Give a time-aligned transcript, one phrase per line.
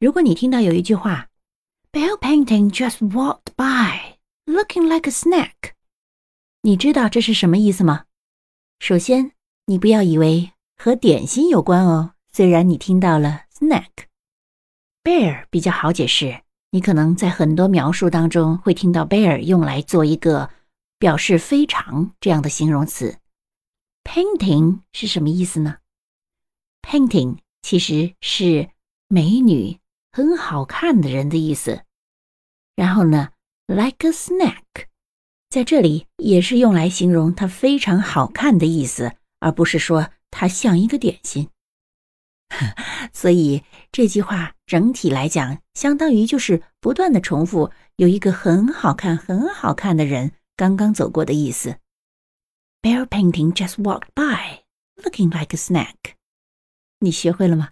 [0.00, 1.28] 如果你听到有一句话
[1.92, 5.72] ，"bell Painting just walked by, looking like a snack，
[6.62, 8.04] 你知道这是什么意思吗？
[8.80, 9.32] 首先，
[9.66, 12.14] 你不要以为和点心有关哦。
[12.32, 20.50] 虽然你听到了 snack，bear 比较好解释，你可能在很多描述当中会听到 bear 用来做一个
[20.98, 23.18] 表示非常这样的形容词。
[24.02, 25.78] Painting 是什么意思呢
[26.82, 28.68] ？Painting 其实是
[29.08, 29.78] 美女、
[30.14, 31.82] 很好看的人的意思。
[32.76, 33.30] 然后呢
[33.66, 34.86] ，like a snack，
[35.50, 41.48] 在这里也是用来形容她非常好看的意思，而不是说她像一个点心。
[43.12, 51.80] 所以这句话整体来讲，相当于就是不断的重复有一个很好看、很好看的人刚刚走过的意思。
[52.82, 54.62] Bear painting just walked by,
[55.02, 56.14] looking like a snack。
[57.00, 57.70] 你学会了吗？